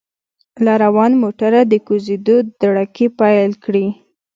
[0.63, 3.87] له روان موټره د کوزیدو دړکې پېل کړې.